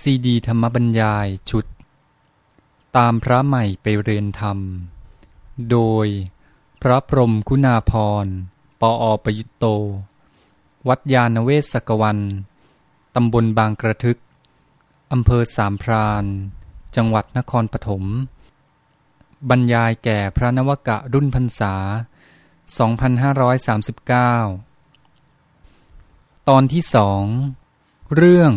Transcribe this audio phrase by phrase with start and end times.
[0.00, 1.66] ซีดีธรรมบรรยายชุด
[2.96, 4.58] ตามพระใหม่ไปเรียนธรรม
[5.70, 6.06] โดย
[6.82, 7.92] พระพรมคุณาพ
[8.24, 8.26] ร
[8.80, 9.64] ปออประยุตโต
[10.88, 12.18] วัดยาณเวศกวัน
[13.14, 14.18] ตำบลบางกระทึก
[15.12, 16.24] อำเภอสามพราน
[16.96, 18.04] จังหวัดนครปฐม
[19.50, 21.74] บรรยายแก่พระนวกะรุ่นพรรษา
[24.74, 27.22] 2539 ตอนที่สอง
[28.14, 28.52] เรื่อง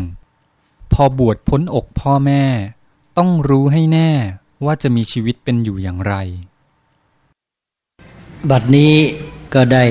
[0.94, 2.44] พอบวชพ้นอกพ่อแม่
[3.18, 4.10] ต้องรู้ให้แน่
[4.66, 6.16] ว่าจะมีชีวิตเป็นอยู่อย่างไร
[8.50, 8.94] บัดนี้
[9.54, 9.86] ก็ได้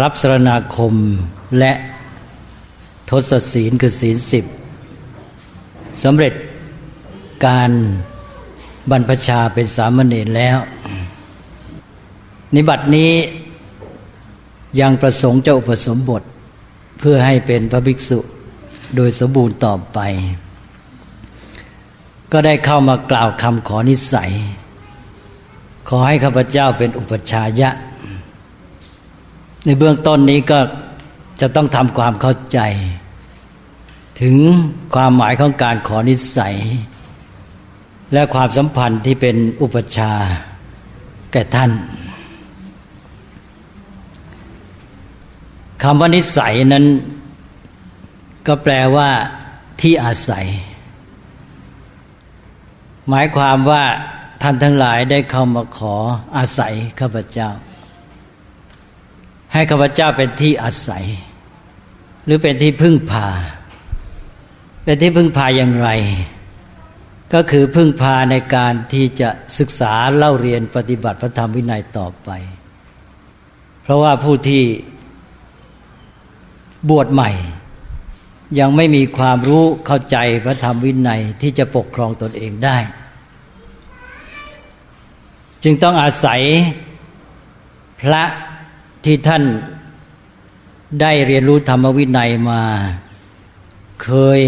[0.00, 0.94] รับสรณาคม
[1.58, 1.72] และ
[3.10, 4.44] ทศศีลคือศีลสิบ
[6.02, 6.34] สำเร็จ
[7.46, 7.70] การ
[8.90, 10.58] บรรพชาเป็นสามเณรแล้ว
[12.54, 13.12] นิบัตินี้
[14.80, 16.22] ยังประสงค์จะอุปสมบท
[16.98, 18.18] เพื่อให้เป็นพระภิกษุ
[18.96, 19.98] โดยสมบูรณ์ต่อไป
[22.32, 24.32] ก็ได้เข้ามากล่าวคำขอนิสัย
[25.88, 27.70] ขอให้ข้าพเจ้าเป็นอุปชายะ
[29.64, 30.58] ในเบื้องต้นนี้ก็
[31.40, 32.58] จะต้องทำความเข้าใจ
[34.20, 34.36] ถึง
[34.94, 36.56] ความหมายของการขอนิสัย
[38.12, 40.12] และความสัมพันธ์ที่เป็นอุปชา
[41.32, 41.70] แก่ท่าน
[45.82, 46.84] คำว่านิสัยนั้น
[48.52, 49.10] ก็แปลว่า
[49.80, 50.46] ที่อาศัย
[53.08, 53.84] หมายความว่า
[54.42, 55.96] ท่านทั้งหลายได้เข้ามาขอ
[56.36, 57.50] อาศัยข้าพเจ้า
[59.52, 61.04] ให้ข้าพเจ้าเป็นที่อาศัย
[62.24, 63.28] หรือเป็นที่พึ่งพา
[64.84, 65.90] เป็นที่พึ่งพาอย่างไร
[67.34, 69.28] ก็คือพึ่งพาในการที่จะ
[69.58, 72.30] ศึกษาเล่าเรียนปฏิบัติพระธรรมวินัยต่อไป
[73.82, 74.62] เพราะว่าผู้ที่
[76.88, 77.32] บวชใหม่
[78.58, 82.78] ยังไม่มีความรู้เข้าใจพระธรรมวินัยที่จะปกครองตนเองได้
[85.62, 86.40] จึงต้องอาศัย
[88.00, 88.22] พระ
[89.04, 89.42] ที่ท่าน
[91.00, 92.62] ได้เรียนรู้ธรรมวินัยมา
[94.02, 94.40] เคย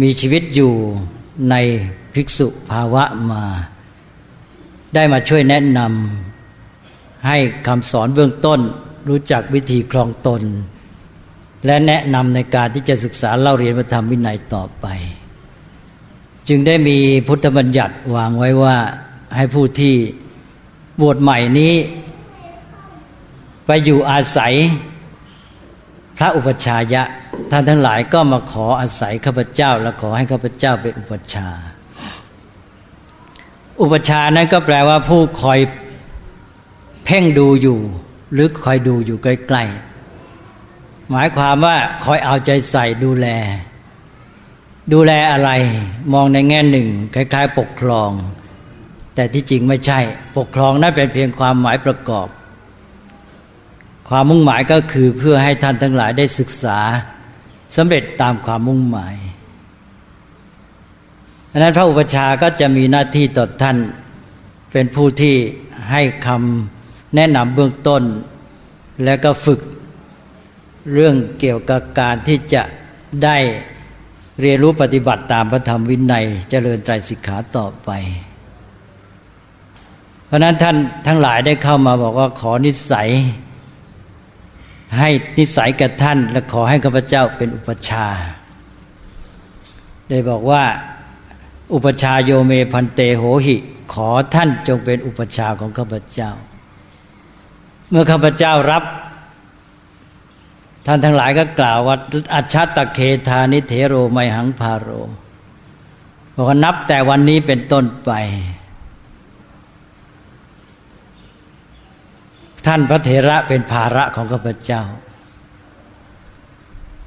[0.00, 0.72] มีชีวิตอยู่
[1.50, 1.54] ใน
[2.14, 3.44] ภิกษุภาวะมา
[4.94, 8.60] ได้มาช่วยแนะนำให้คำสอนเบื้องต้น
[9.08, 10.42] รู้จักวิธีครองตน
[11.66, 14.86] และแนะนำในการที่จะศึกษาเล่าเรียนพระธรรมวินัยต่อไป
[16.48, 16.98] จึงได้มี
[17.28, 18.76] พุทธบัญญัติวางไว้ว่า
[19.36, 19.94] ให้ผู้ที่
[21.00, 21.74] บวชใหม่นี้
[23.66, 24.54] ไปอยู่อาศัย
[26.16, 27.02] พระอุปชายะ
[27.50, 31.48] ท่านทั้งหลายก็มาขออาศัยข้าพเจ้า และขอให้ข้าพเจ้าเป็นอุปชา
[33.82, 35.58] อุปชานั้นก็แปลว่าผู้คอย
[37.04, 37.78] เพ่งดูอยู่
[38.32, 39.89] หรือคอยดูอยู่ใกล้ๆ
[41.10, 43.26] หมายความว่าคอยเอาใจใส่ดูแล
[44.92, 45.50] ดูแลอะไร
[46.12, 48.10] มองในแง่หนึ่ง คล้าย ๆ ปกครอง
[49.14, 50.00] แต่ที่จริงไม่ใช่
[50.36, 52.28] ปกครองนั่นเป็นเพียงความหมายประกอบ
[54.08, 56.78] ความมุ่งหมายก็คือเพื่อให้ท่านทั้งหลายได้ศึกษา
[57.76, 59.14] สำเร็จตามความมุ่งหมาย
[61.50, 63.76] ดังนั้นพระอุปชาก็จะมีหน้าที่ต่อท่าน
[64.72, 65.34] เป็นผู้ที่
[65.90, 68.02] ให้คำแนะนำเบื้องต้น
[69.04, 69.60] และก็ฝึก
[70.92, 72.62] เรื่องเกี่ยวกับการที่จะ
[73.24, 73.36] ได้
[74.40, 77.90] เรียนรู้ปฏิบัติตามพระธรรมวินัย เจริญใจสิกขาต่อไป
[80.26, 80.76] เพราะนั้นท่าน
[81.06, 83.08] ทั้งหลายได้เข้ามาบอกว่าขอนิสัย
[84.98, 85.08] ให้
[85.38, 88.06] นิสัยกับท่าน และขอให้ข้าพเจ้าเป็นอุปชา
[90.08, 90.62] ได้บอกว่า
[91.74, 93.56] อุปชาโยเมพันเตโหหิ
[93.92, 96.30] ขอท่านจงเป็นอุปชาของข้าพเจ้า
[97.90, 98.84] เมื่อข้าพเจ้ารับ
[100.86, 101.96] ท่านทั้งหลายก็กล่าวว่า
[102.34, 102.98] อัจฉตะเค
[103.28, 104.88] ธานิเทโรไมหังพาโร
[106.34, 108.12] บอกว่านับแต่วันนี้เป็นต้นไป
[112.66, 114.82] ท่านพระเถระเป็นภาระของข้าพเจ้า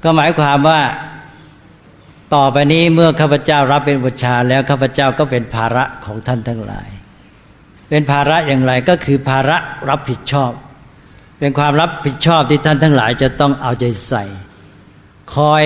[0.02, 0.80] ก็หมายความว่า
[2.34, 6.88] ต่อไปนี้เมื่อข้าพเจ้ารับเป็นบุชาแล้วข้าพเจ้าก็เป็นภาระของท่านทั้งหลาย
[7.88, 9.56] เป็นภาระอย่างไรก็คือภาระ
[9.88, 10.52] รับผิดชอบ
[11.44, 14.24] เป็นความรับผิดชอบที่ท่านทั้งหลายจะต้องเอาใจใส่
[15.34, 15.64] คอย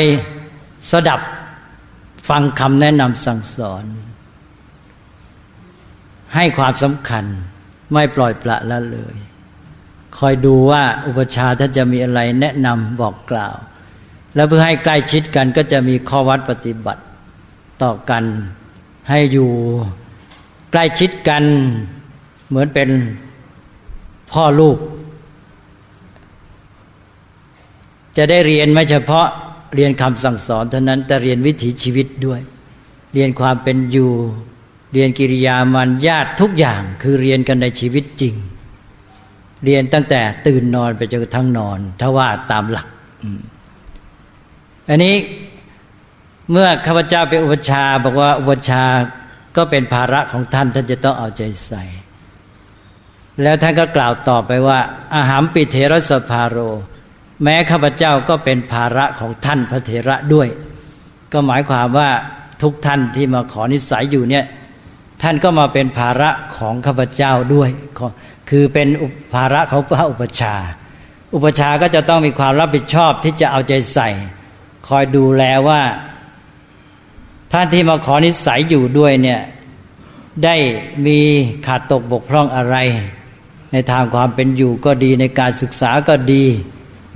[0.90, 1.20] สดับ
[2.28, 3.84] ฟังคำแนะนำสั่งสอน
[6.34, 7.25] ให้ความสำคัญ
[7.92, 9.16] ไม่ปล่อยปละละเลย
[10.19, 13.56] คอยดูว่าอุปชาท่านจะมีอะไรแนะนำบอกกล่าว
[14.34, 17.02] แล้วเพื่อให้ใกล้ชิดกันก็จะมีข้อวัดปฏิบัติ
[17.82, 18.25] ต่อกัน
[19.08, 19.50] ให้อยู่
[20.70, 21.44] ใกล้ชิดกัน
[22.48, 22.88] เหมือนเป็น
[24.32, 24.78] พ่อลูก
[28.19, 29.26] จะได้เรียนไม่เฉพาะ
[29.75, 32.41] เรียนคำสั่งสอนเท่านั้นแต่เรียนวิถีชีวิตด้วย
[33.15, 34.12] เรียนความเป็นอยู่
[34.93, 38.35] เรียนกิริยามันญาติทุกอย่างคือเรียนกันในชีวิตจริง
[39.65, 42.88] เรียนตั้งแต่ตื่นนอนไปจนกระทั่งนอน ถ้าว่าตามหลัก
[44.88, 45.17] อันนี้
[46.50, 48.82] เมื่อข้าพเจ้าเป็นอุปชาบอกว่าอุปชา
[49.56, 51.85] ก็เป็นภาระของท่านท่านจะต้องเอาใจใส่
[53.43, 54.79] แล้วท่านก็กล่าวต่อไปว่า
[55.17, 56.59] อาหารปิเทรสภาโร
[57.43, 60.49] แม้ข้าพเจ้าก็เป็นภาระของท่านพระเถระด้วย
[61.32, 62.11] ก็หมายความว่า
[62.62, 64.44] ทุกท่านที่มาขอนิสัยอยู่เนี่ย
[65.23, 67.70] ท่านก็มาเป็นภาระของข้าพเจ้าด้วย
[68.50, 68.88] คือเป็น
[69.35, 70.55] ภาระของพระอุปชา
[71.35, 74.08] อุปชาก็จะต้องมีความรับผิดชอบที่จะเอาใจใส่
[74.88, 75.82] คอยดูแลว่า
[77.52, 79.40] ท่านที่มาขอนิสัยอยู่ด้วยเนี่ย
[80.44, 80.56] ได้
[81.06, 81.19] มี
[81.67, 82.76] ขาดตกบกพร่องอะไร
[83.73, 86.44] ในทางความเป็นอยู่ก็ดีในการศึกษาก็ดี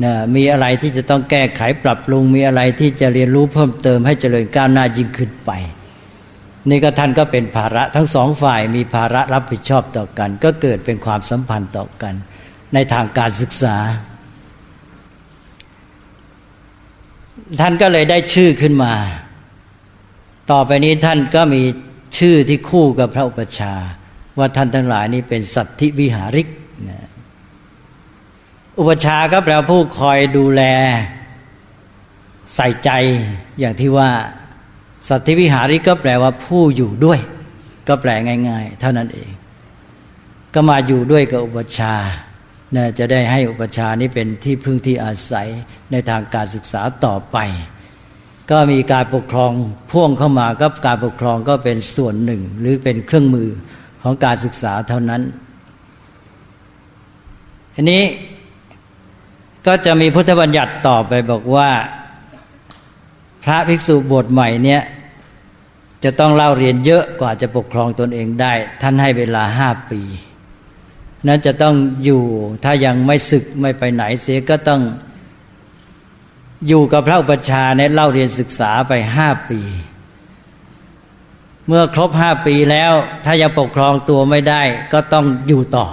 [0.05, 5.51] นะมีอะไรที่จะต้องแก้ไขปรับปรุง มีอะไรที่จะเรียนรู้เพิ่มเติมให้เจริญก้าวหน้ายิ่งขึ้นไป
[6.71, 12.15] นี่ก็ท่านก็เป็นภาระทั้งสองฝ่ายมีภาระรับผิดชอบต่อกัน ก็เกิดเป็นความสัมพันธ์ต่อกัน
[12.75, 13.77] ในทางการศึกษา
[17.61, 18.95] ท่านก็เลยได้ชื่อขึ้นมา
[20.51, 21.63] ต่อไปนี้ท่านก็มี
[22.19, 23.75] ชื่อที่คู่กับพระอุปชา
[24.39, 26.49] ว่าท่านทั้งหลายนี้เป็นสัตธิวิหาริก
[28.79, 30.63] อุปชาก็แปลผู้คอยดูแล
[32.55, 32.91] ใส่ใจ
[33.59, 34.11] อย่างที่ว่า
[35.09, 37.19] สัตธิวิหาริกก็แปลว่าผู้อยู่ด้วย
[37.89, 38.11] ก็แปล
[38.49, 39.31] ง่าย ๆ เท่านั้นเอง
[40.55, 41.95] ก็มาอยู่ด้วยกับอุปชา
[42.77, 45.49] นะจะได้ให้อุปชานี้เป็นที่พึ่งที่อาศัย
[45.91, 47.39] ในทางการศึกษาต่อไป
[48.51, 49.53] ก็มีการปกครอง
[49.91, 53.49] พ่วงเข้ามาก็การปกครองก็เป็นส่วนหนึ่ง หรือเป็นเครื่องมือ
[54.03, 55.23] ของการศึกษาเท่านั้น
[57.75, 58.03] อันนี้
[59.67, 61.71] ก็จะมีพุทธบัญญัติต่อไปบอกว่า
[63.45, 64.83] พระภิกษุบวชใหม่เนี่ย
[66.05, 70.03] จะต้องเล่าเรียนเยอะกว่าจะปกครองตนเองได้ ท่านให้เวลาห้าปี
[71.27, 71.75] นั้นจะต้อง
[72.05, 72.23] อยู่
[72.65, 74.81] ถ้ายังไม่ศึกไม่ไปไหนเสียก็ต้อง
[76.69, 79.61] อยู่กับพระอุปชาในเล่าเรียนศึกษาไปห้าปี
[81.67, 82.93] เมื่อครบห้าปีแล้ว
[83.25, 84.63] ถ้ายังปกครองตัวไม่ได้
[84.93, 85.87] ก็ต้องอยู่ต่อ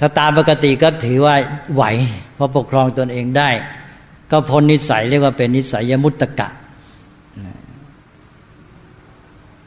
[0.00, 1.34] ถ้าตามปกติก็ถือว่า
[1.74, 1.84] ไหว
[2.36, 3.50] พอปกครองตนเองได้
[4.30, 6.48] ก็พ้นนิสัยเรียกว่าเป็นนิสัยยมุตตะกะ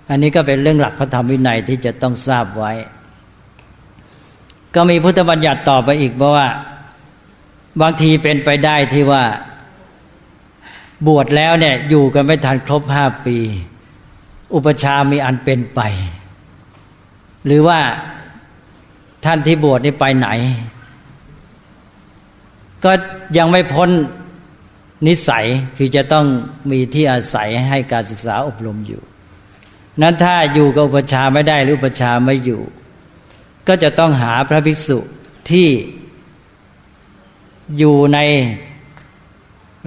[0.09, 2.71] อันนี้ก็เป็นเรื่องหลักพระธรรมวินัยที่จะต้องทราบไว้
[4.75, 6.47] ก็มีพุทธบัญญัติต่อไปอีกเพราะว่า
[7.81, 9.23] บางทีเป็นไปได้ที่ว่า
[11.07, 13.37] บวชแล้วเนี่ยอยู่กันไม่ทันครบห้าปี
[14.53, 15.81] อุปชามีอันเป็นไป
[17.45, 17.79] หรือว่า
[19.25, 20.27] ท่านที่บวชนี่ไปไหน
[22.83, 22.91] ก็
[23.37, 23.89] ยังไม่พ้น
[25.07, 25.45] นิสัย
[25.77, 26.25] คือจะต้อง
[26.71, 29.01] มีที่อาศัยให้การศึกษาอบรมอยู่
[30.01, 32.61] นั้นถ้าอยู่กับอุปชาไม่ได้หรืออุปชาไม่อยู่
[33.67, 34.99] ก็จะต้องหาพระภิกษุ
[35.49, 35.69] ที่
[37.77, 38.19] อยู่ใน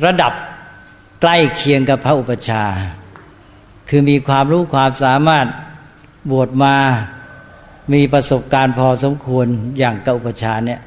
[0.04, 0.32] ระดับ
[1.20, 2.64] ใกล้เคียงกับพระอุปชา
[3.88, 5.46] คือมีความรู้ความสามารถ
[6.30, 6.76] บวชมา
[7.92, 9.46] มีประสบการณ์พอสมควร
[9.78, 10.80] อย่างกับอุปชาเนี่ย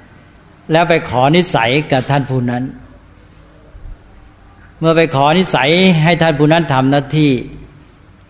[0.72, 2.64] แล้วไปขอนิสัยกับท่านผู้นั้น
[4.80, 5.70] เมื่อไปขอนิสัย
[6.04, 7.32] ให้ท่านผู้นั้นทำหน้าที่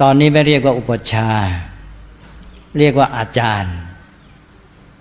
[0.01, 1.29] ตอนนี้ไม่เรียกว่าอุปชา
[2.79, 3.75] เรียกว่าอาจารย์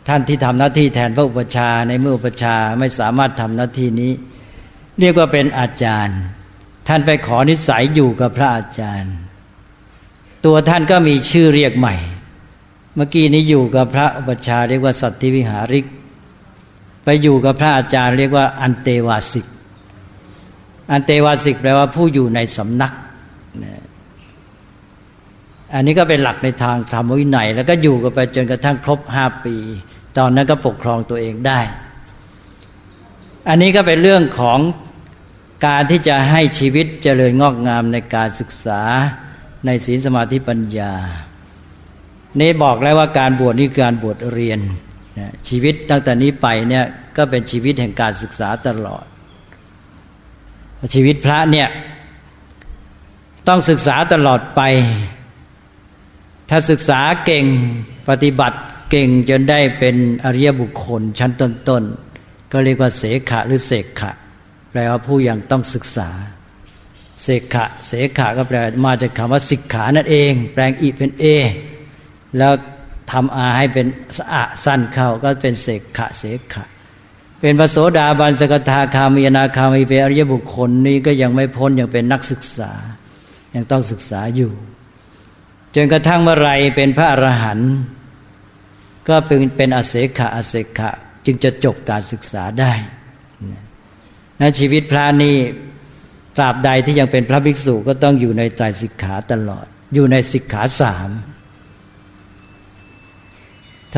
[0.09, 4.13] ท่านที่ทำหน้าที่แทนพระอุปชาในเมื่ออุปชาไม่สามารถทำหน้าที่นี้
[5.01, 6.19] เรียกว่าเป็นอาจารย์
[6.89, 9.15] ท่านไปขอนิสัยอยู่กับพระอาจารย์
[10.45, 11.95] ตัวท่านก็มีชื่อเรียกใหม่
[12.97, 15.87] เมื่อกี้นี้อยู่กับพระอุปชาเรียกว่าสัตติวิหาริก
[17.05, 19.47] ไปอยู่กับพระอาจารย์เรียกว่าอันเตวาสิก
[20.91, 22.93] อันเตวาสิกแปลว่าผู้อยู่ในสำนัก
[25.75, 29.57] อันนี้ก็เป็นหลักในทางธรรมวินัย แล้วก็อยู่กันไปจนกระทั่งครบห้าปี
[30.19, 31.61] ตอนนั้นก็ปกครองตัวเองได้
[33.49, 34.59] อันนี้ก็เป็นเรื่องของ
[35.67, 38.83] การที่จะให้ชีวิตเจริญงอกงามในการศึกษา
[39.67, 40.93] ในศีลสมาธิปัญญา
[42.41, 44.61] นี่บอกแล้วว่าการบวชนี่การบวชเรียน
[45.49, 46.85] ชีวิตตั้งแต่นี้ไปเนี่ย
[47.17, 49.05] ก็เป็นชีวิตแห่งการศึกษาตลอด
[50.95, 51.69] ชีวิตพระเนี่ย
[53.49, 54.61] ต้องศึกษาตลอดไป
[56.51, 57.45] ถ้าศึกษาเก่ง
[58.09, 58.59] ปฏิบัติ
[58.91, 64.13] เก่งจนได้เป็นอริยบุคคลชั้นต้นๆก็เรียกว่าเสขะหรือเสกขะ
[64.71, 66.11] แปลว่าผู้ยังต้องศึกษา
[67.23, 71.25] เสกขะ เสขะก็แปลมาจากคำว่าสิกขานั่นเอง แปลงอีเป็นเอ
[72.39, 72.53] แล้ว
[73.13, 73.87] ทำอาให้เป็น
[74.19, 76.67] สะสั้นเข้าก็เป็นเสกขะเสกขะ
[77.41, 82.73] เป็นพระโสดาบันสกทาคามีนาคามีเป็นอริยบุคคลนี้ก็ยังไม่พ้นยังเป็นนักศึกษา
[83.55, 84.53] ยังต้องศึกษาอยู่
[85.75, 87.73] จนกระทั่งเมื่อไรเป็นพระอรหันต์
[89.09, 90.91] ก็เป็นเป็นอเสขะอเสขะ
[91.27, 92.73] จึงจะจบการศึกษาได้
[94.41, 95.37] นะชีวิตพระนี่
[96.37, 101.11] ตราบใดที่ยังเป็นพระภิกษุก็ต้องอยู่ในใจสิกขาตลอด อยู่ในสิกขาสาม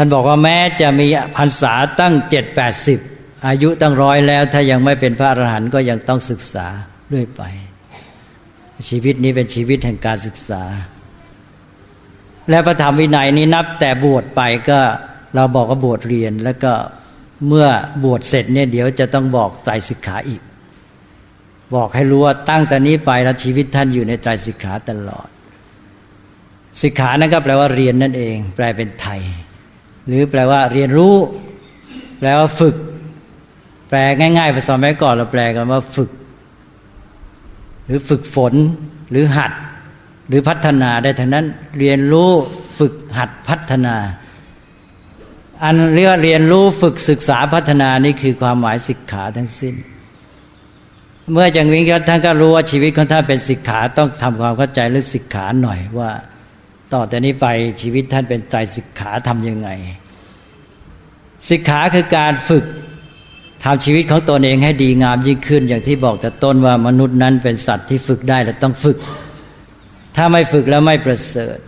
[0.00, 2.98] ท่านบอกว่าแม้จะมีพรรษาตั้งเจ็ดแปดสิบ
[3.46, 6.66] อายุตั้งร้อยแล้ว ถ้ายังไม่เป็นพระอรหันต์ก็ยังต้องศึกษา
[7.08, 7.42] เรื่อยไป
[8.88, 10.62] ชีวิตนี้เป็นชีวิตแห่งการศึกษา
[12.50, 14.80] และพระธรรมวินัยนี้นับแต่บวชไปก็
[15.34, 16.72] เราบอกว่าบวชเรียน แล้วก็
[17.46, 17.68] เมื่อ
[18.04, 20.42] บวชเสร็จเนี่ยเดี๋ยวจะต้องบอกใจสิกขาอีก
[21.74, 25.28] บอกให้รู้ว่าตั้งแต่นี้ไปแล้วชีวิตท่านอยู่ในใจสิกขาตลอด
[26.82, 29.22] สิกขานั่นก็แปลว่าเรียนนั่นเอง แปลเป็นไทย
[30.08, 31.14] หรือแปลว่าเรียนรู้
[32.18, 32.76] แปลว่าฝึก
[33.88, 36.10] แปลง่ายๆภาษาแม่ก่อนเราแปลกันว่าฝึก
[37.86, 38.54] หรือฝึกฝน
[39.10, 39.52] หรือหัด
[40.28, 41.46] หรือพัฒนาได้ทั้งนั้น
[41.78, 42.30] เรียนรู้
[42.78, 43.96] ฝึกหัดพัฒนา
[45.64, 49.74] อันเรียกเรียนรู้ฝึกศึกษาพัฒนานี่คือความหมายสิกขาทั้งสิ้น
[51.32, 56.10] เมื่อจังวิงท่านก็รู้ว่าชีวิตของท่านเป็นสิกขาต้องทำความเข้าใจเรื่องสิกขาหน่อยว่า
[56.92, 57.46] ต่อแต่นี้ไป
[57.82, 59.68] ชีวิตท่านเป็นใจสิกขาทำยังไง
[61.48, 62.64] สิกขาคือการฝึก
[63.64, 68.98] ทำชีวิตของตนเองให้ดีงามยิ่งขึ้น อย่างที่บอกแต่ต้นว่ามนุษย์นั้นเป็นสัตว์ที่ฝึกได้และต้องฝึก
[70.16, 71.58] ถ้าไม่ฝึกแล้วไม่ประเสริฐ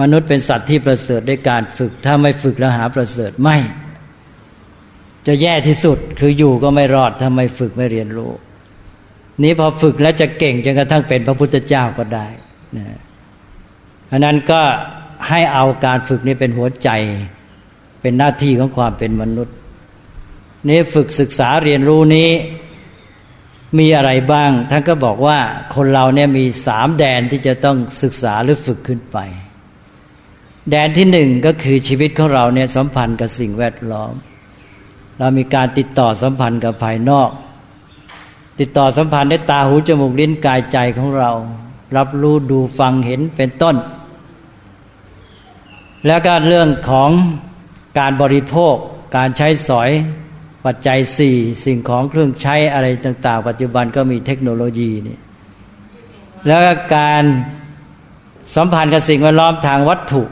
[0.00, 3.56] มนุษย์เป็นสัตว์ที่ประเสริฐด้วยการฝึก ถ้าไม่ฝึกแล้วหาประเสริฐไม่
[5.26, 8.32] จะแย่ที่สุดคืออยู่ก็ไม่รอดถ้าไม่ฝึกไม่เรียนรู้
[9.42, 12.26] นี้พอฝึกแล้วจะเก่งจนกระทั่งเป็นพระพุทธเจ้าก็ได้
[12.76, 12.98] นะ
[14.10, 14.62] เพราะนั้นก็
[15.28, 16.88] ให้เอาการฝึกนี้เป็นหัวใจ
[18.00, 19.56] เป็นหน้าที่ของความเป็นมนุษย์
[20.68, 22.30] นี่ฝึกศึกษาเรียนรู้นี้
[23.78, 25.38] มีอะไรบ้าง ท่านก็บอกว่า
[25.74, 29.18] คนเราเนี่ยมีสามแดนที่จะต้องศึกษาหรือฝึกขึ้นไป
[30.70, 34.12] แดนที่หนึ่งก็คือชีวิตของเราเนี่ยสัมพันธ์กับสิ่งแวดล้อม
[35.18, 37.30] เรามีการติดต่อสัมพันธ์กับภายนอก
[38.60, 41.30] ติดต่อสัมพันธ์ด้วยตาหูจมูกลิ้นกายใจของเรา
[41.96, 43.76] รับรู้ดูฟังเห็นเป็นต้น
[46.06, 47.10] แล้วก็เรื่องของ
[47.98, 48.74] การบริโภค
[49.16, 49.90] การใช้สอย
[50.66, 55.18] ปัจจัยสี่สิ่งของเครื่องใช้อะไรต่าง ๆ ปัจจุบันก็มีเทคโนโลยีนี่
[56.46, 56.60] แล้ว
[56.96, 57.24] การ
[58.56, 60.22] สัมพันธ์กับสิ่งแวดล้อมทางวัตถุ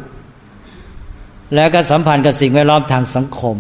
[1.55, 3.57] แล้วก็สัมพันธ์กับสิ่งแวดล้อมทางสังคม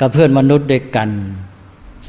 [0.00, 1.08] กับเพื่อนมนุษย์ด้วยกัน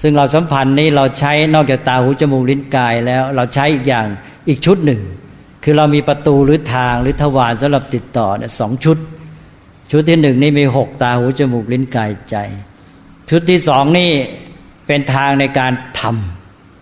[0.01, 4.05] ซึ่งเราสัมพันธ์นี้เราใช้นอกจากตาหูจมูกลิ้นกายแล้ว เราใช้อีกอย่าง
[4.47, 5.01] อีกชุดหนึ่ง
[5.67, 8.97] คือเรามีประตูหรือทางหรือทวารสำหรับติดต่อเนี่ยสองชุด
[9.91, 12.35] ชุดที่หนึ่งนี่มีหกตาหูจมูกลิ้นกายใจ
[13.29, 14.11] ชุดที่สองนี่
[14.87, 16.01] เป็นทางในการท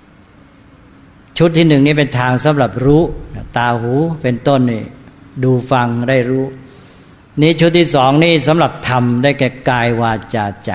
[0.10, 3.02] ำชุดที่หนึ่งนี่เป็นทางสำหรับรู้
[3.58, 4.84] ตาหูเป็นต้นนี่
[5.44, 6.46] ดูฟังได้รู้
[7.42, 10.72] นี่ชุดที่สองนี่สำหรับทำได้แก่กายวาจาใจ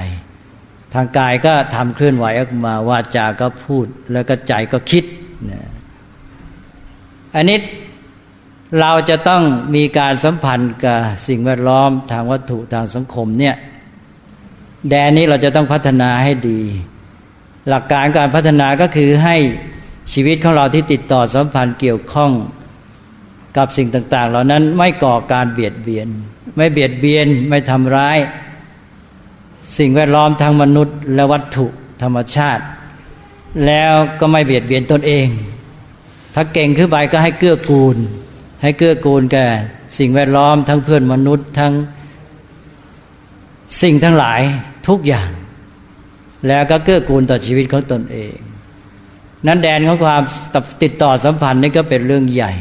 [0.95, 5.05] ทางกายก็ทำเคลื่อนไหวออกมาวาจาก็พูด แล้วก็ใจก็คิด
[7.37, 7.59] อันนี้
[8.81, 9.43] เราจะต้อง
[9.75, 13.55] มีการสัมพันธ์กับสิ่งแวดล้อมทางวัตถุทางสังคมเนี่ย
[14.89, 16.61] แดนนี้เราจะต้องพัฒนาให้ดี
[17.69, 19.37] หลักการการพัฒนาก็คือให้
[20.13, 22.33] ชีวิตของเราที่ติดต่อสัมพันธ์เกี่ยวข้อง
[23.57, 26.09] กับสิ่งต่าง ๆ เหล่านั้นไม่ก่อการเบียดเบียน
[26.57, 28.19] ไม่เบียดเบียนไม่ทำร้าย
[29.79, 31.67] สิ่งแวดล้อมทางมนุษย์ และวัตถุ
[32.03, 32.65] ธรรมชาติ
[33.67, 35.27] แล้วก็ไม่เบียดเบียนตนเอง
[36.35, 37.97] ถ้าเก่งขึ้นไปก็ให้เกื้อกูล
[38.63, 39.47] ให้เกื้อกูลแก่
[39.99, 41.73] สิ่งแวดล้อมทั้งเพื่อนมนุษย์ทั้ง
[43.83, 44.41] สิ่งทั้งหลาย
[44.89, 45.31] ทุกอย่าง
[46.49, 48.35] แล้วก็เกื้อกูลต่อชีวิตของตนเอง
[49.47, 50.23] นั้นแดนของความ
[50.83, 52.53] ติดต่อสัมพันธ์นี่ก็เป็นเรื่องใหญ่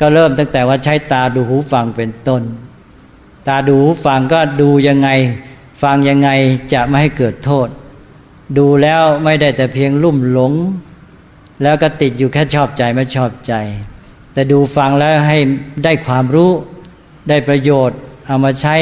[0.00, 2.42] ก็เริ่มตั้งแต่ว่าใช้ตาดูหูฟังเป็นต้น
[3.48, 5.08] ตาดูหูฟังก็ดูยังไง
[5.82, 6.30] ฟังยังไง
[6.72, 7.68] จะไม่ให้เกิดโทษ
[8.58, 10.52] ดูแล้วไม่ได้แต่เพียงลุ่มหลง
[11.62, 13.54] แล้วก็ติดอยู่แค่ชอบใจไม่ชอบใจ
[14.38, 15.38] แต่ดูฟังแล้วให้
[15.84, 16.50] ได้ความรู้
[17.28, 18.76] ได้ประโยชน์ เอามาใช้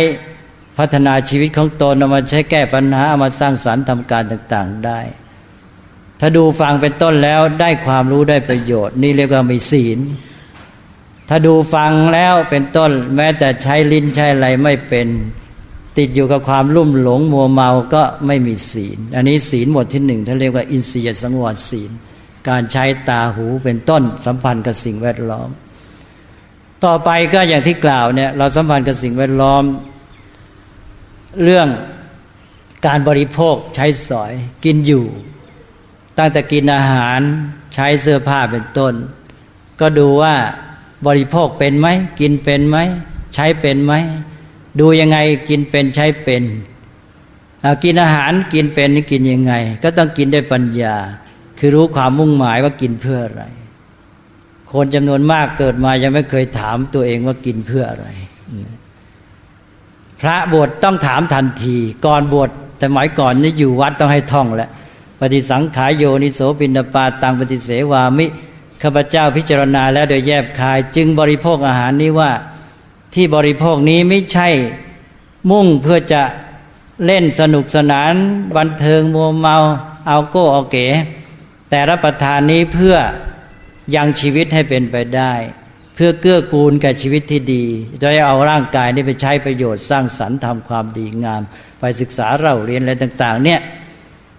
[0.78, 5.00] พัฒนาชีวิตของตนเอามาใช้แก้ปัญหาเอามาสร้างสารรค์ทำการต่างๆได้
[6.20, 9.98] ถ้าดูฟังเป็นต้นแล้วได้ความรู้ได้ประโยชน์ นี่เรียกว่ามีศีล
[11.28, 15.08] ถ้าดูฟังแล้วเป็นต้น แม้แต่ใช้ลิ้นใช้อะไรไม่เป็น
[15.98, 21.92] ติดอยู่กับความลุ่มหลงมัวเมาก็ไม่มีศีล อันนี้ศีลหมดที่หนึ่งท่านเรียกว่าอินทรียสังวรศีล
[22.48, 25.48] การใช้ตาหูเป็นต้นสัมพันธ์กับสิ่งแวดล้อม
[26.84, 29.64] ต่อไปก็อย่างที่กล่าวเนี่ยเราสัมพันธ์กับสิ่งแวดล้อม
[31.42, 31.68] เรื่อง
[32.86, 34.32] การบริโภคใช้สอย
[34.64, 35.04] กินอยู่
[36.18, 37.20] ตั้งแต่กินอาหาร
[37.74, 38.94] ใช้เสื้อผ้าเป็นต้น
[39.80, 40.34] ก็ดูว่า
[41.06, 41.88] บริโภคเป็นไหม
[42.20, 42.78] กินเป็นไหม
[43.34, 43.92] ใช้เป็นไหม
[44.80, 46.44] ดูยังไงกินเป็นใช้เป็น
[47.84, 50.96] กินอาหารกินเป็นนี่กินยังไง ก็ต้องกินด้วยปัญญา
[51.58, 53.44] คือรู้ความมุ่งหมายว่ากินเพื่ออะไร
[54.72, 58.08] คนจำนวนมากเกิดมายังไม่เคยถามตัวเองว่ากินเพื่ออะไร
[60.20, 64.70] พระบวชต้องถามทันที ก่อนบวชแต่หมายก่อนนี่อยู่วัดต้องให้ท่องแหละ
[65.20, 68.26] ปฏิสังขายโยนิโสปินปาตังปฏิเสวามิ
[68.82, 72.30] ข้าพเจ้าพิจารณาแล้วโดยแยบคาย จึงบริโภคอาหารนี้ว่า
[73.14, 74.48] ที่บริโภคนี้ไม่ใช่
[75.50, 76.22] มุ่งเพื่อจะ
[77.06, 78.12] เล่นสนุกสนาน
[78.56, 79.56] บันเทิงมัวเมา
[80.08, 80.86] เอาโก้เอาเก๋
[81.70, 82.96] แต่รับประทานนี้เพื่อ
[83.94, 85.34] ยังชีวิตให้เป็นไปได้
[85.94, 87.64] เพื่อเกื้อกูลกับชีวิตที่ดี
[88.00, 91.42] จะได้เอาร่างกายนี้ไปใช้ประโยชน์สร้างสรรค์ทำความดีงาม
[91.80, 93.60] ไปศึกษาเราเรียนอะไรต่าง ๆ เนี่ย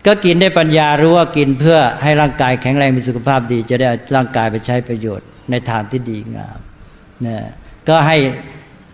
[0.05, 6.59] ก็กินได้ปัญญารู้ว่ากินเพื่อให้ร่างกายแข็งแรงมีสุขภาพดี จะได้ร่างกายไปใช้ประโยชน์ในทางที่ดีงาม
[7.23, 7.43] เนี่ย
[7.89, 8.17] ก็ให้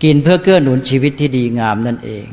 [0.04, 2.28] กินเพื่อเกื้อหนุนชีวิตที่ดีงามนั่นเอง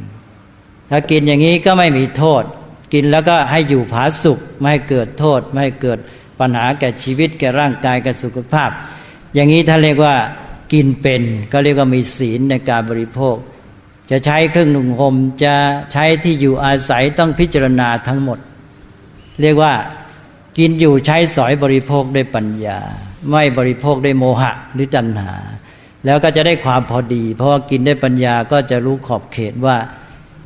[0.90, 2.44] ถ้ากินอย่างนี้ก็ไม่มีโทษ
[2.92, 5.98] กินแล้วก็ให้อยู่ผาสุขไม่ให้เกิดโทษ ไม่ให้เกิด
[6.40, 8.70] ปัญหาแก่ชีวิตแก่ร่างกายแก่สุขภาพ
[9.34, 10.16] อย่างนี้ท่านเรียกว่า
[10.72, 13.36] กินเป็นก็เรียกว่ามีศีลในการบริโภค
[14.10, 15.54] จะใช้เครื่องนุ่งห่มจะ
[15.92, 18.38] ใช้ที่อยู่อาศัยต้องพิจารณาทั้งหมด
[19.42, 19.72] เรียกว่า
[20.58, 22.78] กินอยู่ใช้สอยบริโภคด้วยปัญญา
[23.30, 25.34] ไม่บริโภคด้วยโมหะหรือจันหา
[26.04, 29.76] แล้วก็จะได้ความพอดี เพราะว่ากินได้ปัญญาก็จะรู้ขอบเขตว่า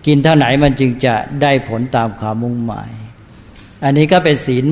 [0.06, 2.90] กินเท่าไหนมันจึงจะได้ผลตามความมุ่งหมาย
[3.84, 4.64] อันนี้ก็เป็นศีล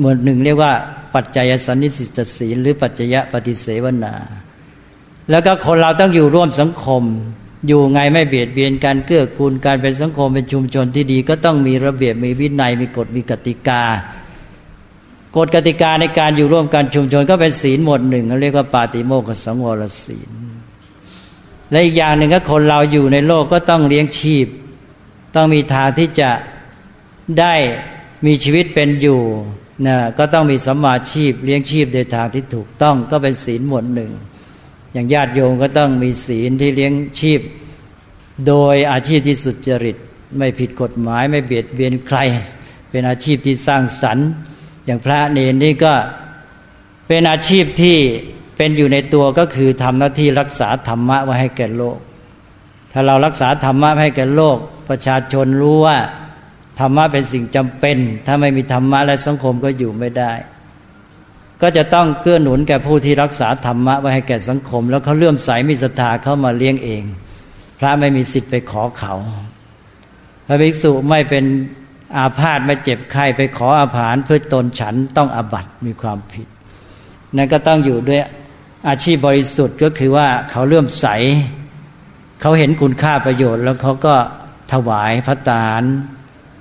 [0.00, 0.72] หมวดหนึ่งเรียกว่า
[1.14, 4.14] ปัจจัยสันนิสิตศีล หรือปัจจยปฏิเสวนา
[5.30, 7.02] แล้วก็คนเราต้องอยู่ร่วมสังคม
[7.66, 13.82] อยู่ไงไม่เบียดเบียนการเกื้อกูลการเป็นสังคมเป็นชุมชนที่ดี ก็ต้องมีระเบียบมีวินัยมีกฎมีกติกา
[15.36, 20.30] กฎกติกาในการอยู่ร่วมกันชุมชนก็เป็นศีลหมวดหนึ่งเขาเรียกว่าปาติโมกขสังวรศีล
[21.70, 24.46] และอีกอย่างหนึ่งก็คนเราอยู่ในโลกก็ต้องเลี้ยงชีพ
[25.34, 26.30] ต้องมีทางที่จะ
[27.40, 27.54] ได้
[28.26, 29.20] มีชีวิตเป็นอยู่
[29.86, 34.12] นะก็ต้องมีสัมมาชีพเลี้ยงชีพโดยทางที่ถูกต้องก็เป็นศีลหมวดหนึ่ง
[34.92, 37.40] อย่างญาติโยมก็ต้องมีศีลที่เลี้ยงชีพ
[38.46, 39.96] โดยอาชีพที่สุจริต
[40.38, 42.18] ไม่ผิดกฎหมายไม่เบียดเบียนใคร
[42.90, 44.28] เป็นอาชีพที่สร้างสรรค์
[44.86, 45.94] อย่างพระเนรนี่ก็
[47.08, 47.98] เป็นอาชีพที่
[48.56, 51.98] เป็นอยู่ในตัวก็คือทำหน้าที่รักษาธรรมะไว้ให้แก่โลก
[52.96, 55.98] ถ้าเรารักษาธรรมะให้แก่โลก ประชาชนรู้ว่า
[56.80, 60.32] ธรรมะเป็นสิ่งจำเป็น ถ้าไม่มีธรรมะและสังคมก็อยู่ไม่ได้
[61.62, 67.04] ก็จะต้องเกื้อหนุนแก่ผู้ที่รักษาธรรมะไว้ให้แก่สังคม แล้วเขาเลื่อมใสมีศรัทธาเข้ามาเลี้ยงเอง
[67.78, 69.14] พระไม่มีสิทธิ์ไปขอเขา
[70.46, 71.44] พระภิกษุไม่เป็น
[72.16, 76.46] อาพาธไม่เจ็บไข้ไปขออาหารเพื่อตนฉันต้องอบัตมีความผิด
[77.36, 78.20] นั่นก็ต้องอยู่ด้วย
[78.88, 81.06] อาชีพบริสุทธิ์ก็คือว่าเขาเลื่อมใส
[82.46, 84.14] เขาเห็นคุณค่าประโยชน์ แล้วเขาก็
[84.72, 85.82] ถวายพระตาล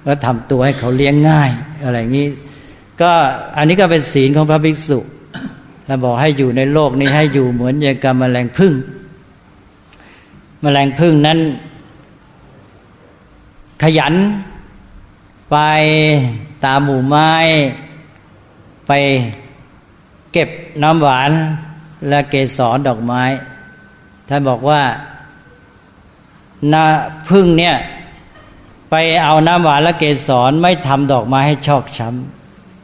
[0.05, 1.51] แล้วทำตัวให้เขาเลี้ยงง่าย
[1.83, 2.27] อะไรอย่างนี้
[3.01, 3.11] ก็
[3.57, 4.99] อันนี้ก็เป็นศีลของพระภิกษุ
[5.87, 8.73] เราบอกให้อยู่ในโลกนี้ให้อยู่เหมือนอย่างกับแมลงพึ่ง
[10.61, 11.39] แมลงพึ่งนั้น
[13.83, 14.13] ขยัน
[15.51, 15.57] ไป
[16.65, 17.31] ตามหมู่ไม้
[18.87, 18.91] ไป
[20.31, 20.49] เก็บ
[20.83, 21.31] น้ำหวาน
[22.07, 23.23] และเกสรดอกไม้
[24.29, 24.81] ท่านบอกว่า
[26.71, 26.83] นา
[27.29, 27.75] พึ่งเนี่ย
[28.89, 32.09] ไปเอาน้ำหวานและเกสรไม่ทำดอกไม้ให้ชอกช้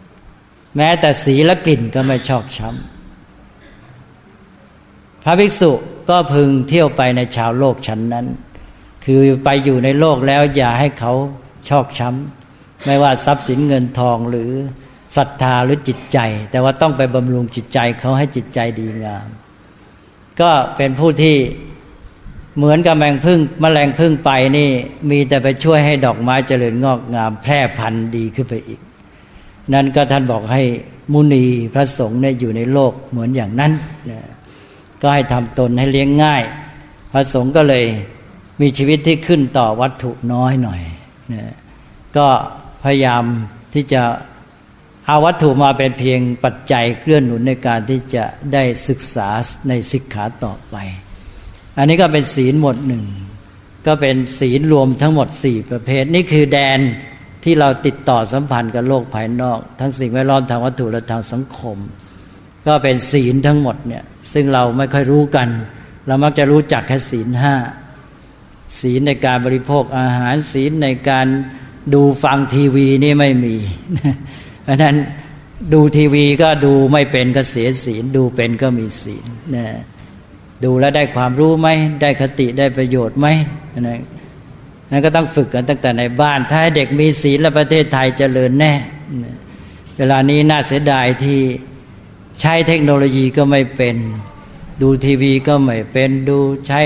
[0.02, 2.84] ำแม้แต่สีและกลิ่นก็ไม่ชอกช้ำ
[5.24, 5.72] พระภิกษุ
[6.10, 8.26] ก็พึงเที่ยวไปในชาวโลกชั้นนั้น
[9.06, 11.13] คือไปอยู่ในโลกแล้วอย่าให้เขา
[11.70, 14.50] ชอกช้ำไม่ว่าทรัพย์สินเงินทองหรือ
[15.18, 16.20] ศรัทธาหรือจิตใจ
[16.52, 19.28] แต่ว่าต้องไปบำรุงจิตใจเขาให้จิตใจดีงาม
[20.42, 21.36] ก็เป็นผู้ที่
[22.60, 24.69] เหมือนกับแมงพึ่งมแมลงพึ่งไปนี่
[25.10, 28.82] มีแต่ไปช่วยให้ดอกไม้เจริญงอกงามแพร่พันธุ์ดีขึ้นไปอีก
[29.74, 30.62] นั่นก็ท่านบอกให้
[31.13, 33.72] มุนีพระสงฆ์เนี่ยอยู่ในโลกเหมือนอย่างนั้น
[34.12, 34.22] นะ
[35.02, 36.43] ก็ให้ทำตนให้เลี้ยงง่าย
[37.13, 37.86] พระสงฆ์ก็เลย
[38.62, 40.82] มีชีวิตที่ขึ้นต่อวัตถุน้อยหน่อย
[41.34, 41.54] นะ
[42.17, 42.28] ก็
[42.84, 43.24] พยายาม
[43.74, 44.02] ที่จะ
[45.08, 49.30] เอาวัตถุมาเป็นเพียงปัจจัยเกื้อนหนุนในการที่จะได้ศึกษา
[49.67, 50.78] ในสิกขาต่อไป
[51.80, 53.04] อันนี้ก็เป็นศีลหมดหนึ่ง
[53.88, 56.80] ก็เป็นศีลรวมทั้งหมดสี่ประเภท นี่คือแดน
[57.44, 61.78] ที่เราติดต่อสัมพันธ์กับโลกภายนอก ทั้งสิ่งแวดล้อมทางวัตถุและทางสังคม
[62.68, 65.48] ก็เป็นศีลทั้งหมดเนี่ยซึ่งเราไม่ค่อยรู้กัน
[66.08, 67.56] เรามักจะรู้จักแค่ศีลห้า
[68.80, 71.28] ศีลในการบริโภคอาหารศีลในการ
[71.94, 73.56] ดูฟังทีวีนี่ไม่มี
[74.63, 74.96] เพราะนั้น
[75.74, 79.68] ดูทีวีก็ดูไม่เป็นก็เสียศีลดูเป็นก็มีศีลนะ
[80.63, 81.67] ดูแล้วได้ความรู้ไหม
[82.02, 83.28] ได้คติได้ประโยชน์ไหม
[83.88, 84.00] นะ
[84.91, 88.74] นั่นก็ต้องฝึกกันตั้งแต่ในบ้าน ถ้าให้เด็กมีศีลแล้วประเทศไทยจเจริญแน่
[89.98, 91.39] เวลานี้น่าเสียดายที่
[92.41, 93.95] ใช้เทคโนโลยีก็ไม่เป็น
[94.82, 96.82] ดูทีวีก็ไม่เป็นดูใช้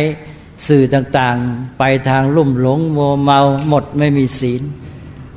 [0.67, 4.61] สื่อต่างๆ ไปทางลุ่มหลงโมเมาหมดไม่มีศีล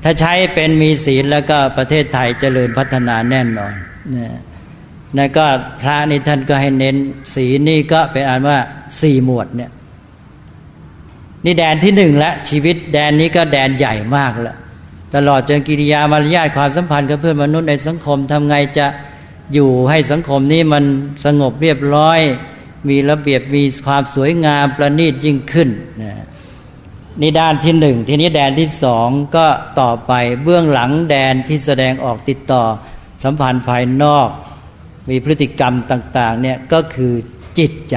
[0.03, 3.75] ถ้าใช้เป็นมีศีลแล้วก็ประเทศไทยเจริญพัฒนาแน่นอน
[4.16, 4.29] นะ
[5.16, 5.45] นั่นก็
[5.81, 6.97] พระนี่ท่านก็ให้เน้น
[7.35, 8.59] ศีนี่ก็ไปอ่านว่า
[9.01, 9.71] สี่หมวดเนี่ย
[11.45, 14.57] นี่แดนที่หนึ่งละชีวิตแดนนี้ก็แดนใหญ่มากละ
[15.14, 18.87] ตลอดจนกิริยามารยาทความสัมพันธ์กับเพื่อนมนุษย์ในสังคมทำไงจะ
[19.55, 20.85] อยู่ให้สังคมนี้มัน
[21.25, 22.21] สงบเรียบร้อย
[22.88, 25.69] มีระเบียบมีความสวยงามประณีตยิ่งขึ้น
[26.03, 26.12] นะ
[27.21, 29.47] นี่ด้านที่หนึ่งทีนี้แดนที่สองก็
[29.81, 32.62] ต่อไปเบื้องหลังแดนที่แสดงออกติดต่อ
[33.25, 34.29] สัมพันธ์ภายนอก
[35.11, 37.12] มีพฤติกรรมต่าง ๆ เนี่ยก็คือ
[37.59, 37.97] จิตใจ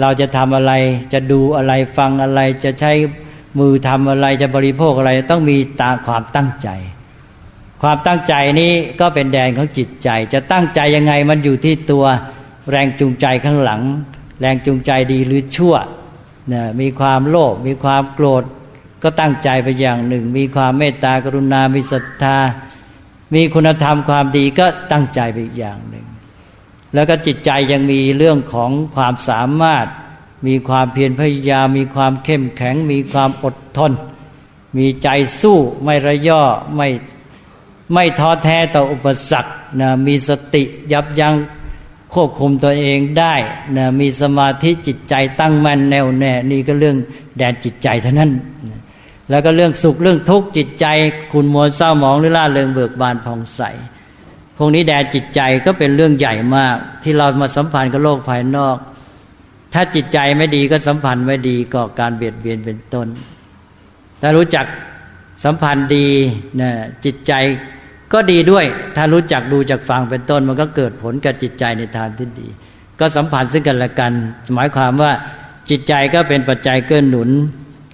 [0.00, 0.72] เราจะทำอะไร
[1.12, 2.92] จะดูอะไรฟังอะไรจะใช้
[3.58, 6.68] มือทำอะไรจะบริโภคอะไรต้องมีตาความตั้งใจ
[7.82, 12.04] ความตั้งใจนี้ก็เป็นแดนของจิตใจ จะตั้งใจยังไงมันอยู่ที่ตัว
[12.70, 13.82] แรงจูงใจข้างหลัง
[14.40, 15.74] แรงจูงใจดีหรือชั่ว
[16.52, 18.44] นะมีความโลภมีความโกรธ
[19.02, 22.36] ก็ตั้งใจไปอย่างหนึ่ง มีความเมตตากรุณา มีศรัทธา
[23.34, 26.06] มีคุณธรรมความดีก็ตั้งใจไปอีกอย่างหนึ่ง
[26.94, 29.86] แล้วก็จิตใจยังมีเรื่องของความสามารถ
[30.46, 33.92] มีความเพียรพยายาม มีความเข้มแข็ง มีความอดทน
[34.76, 35.08] มีใจ
[35.40, 36.42] สู้ไม่ระย่อ
[36.76, 36.88] ไม่
[37.92, 41.34] ไม่ท้อแท้ต่ออุปสรรคนะมีสติยับยั้ง
[42.14, 43.34] ควบคุมตัวเองได้
[43.76, 46.96] นะมีสมาธิจิตใจตั้งมั่นแน่วแน่ นี่ก็เรื่อง
[47.38, 48.30] แดนจิตใจเท่านั้น
[48.70, 48.80] นะ
[49.30, 50.86] แล้วก็เรื่องสุขเรื่องทุกข์จิตใจ
[51.32, 53.62] คุณมัวเศร้าหมองหรือล่าเริงเบิกบานผ่องใส
[54.56, 58.76] พวกนี้แดนจิตใจก็เป็นเรื่องใหญ่มาก ที่เรามาสัมพันธ์กับโลกภายนอก
[59.74, 63.06] ถ้าจิตใจไม่ดีก็สัมพันธ์ไม่ดีก็การเบียดเบียนเป็นต้น
[64.20, 64.66] ถ้ารู้จัก
[65.44, 66.06] สัมพันธ์ดี
[66.60, 66.70] นะ
[67.04, 67.32] จิตใจ
[68.12, 68.64] ก็ดีด้วย
[68.96, 72.48] ถ้ารู้จักดูจากฟังเป็นต้น มันก็เกิดผลกับจิตใจในทางที่ดี
[73.00, 74.12] ก็สัมพันธ์ซึ่งกันและกัน
[74.54, 75.12] หมายความว่า
[75.70, 77.30] จิตใจก็เป็นปัจจัยเกื้อหนุน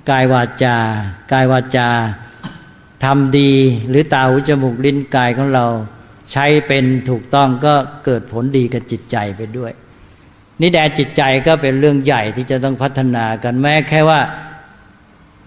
[0.09, 0.77] กายวาจา
[1.33, 1.89] กายวาจา
[3.05, 3.53] ทำดี
[3.89, 5.67] หรือตาหูจมูกลิ้นกายของเรา
[6.33, 9.73] ใช้เป็นถูกต้องก็เกิดผลดีกับจิตใจไปด้วย
[10.61, 14.21] นี่แดจิตใจก็เป็นเรื่องใหญ่ที่จะต้องพัฒนากันแม้แค่ว่า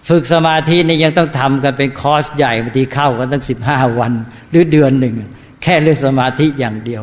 [0.08, 4.12] ฝึกสมาธินี่ยังต้องทำกันเป็นคอร์สใหญ่บางทีเข้ากันตั้งสิบห้าวัน
[4.50, 5.14] หรือเดือนหนึ่ง
[5.62, 7.02] แค่เรื่องสมาธิอย่างเดียว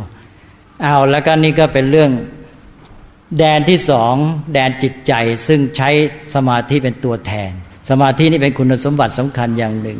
[0.83, 2.11] เอาแล้วก็นี่ก็เป็นเรื่อง
[3.37, 4.15] แดนที่สอง
[4.53, 5.13] แดนจิตใจ
[5.47, 5.89] ซึ่งใช้
[6.35, 7.51] สมาธิเป็นตัวแทน
[7.89, 9.99] สมาธินี่เป็นคุณสมบัติสำคัญอย่างหนึ่ง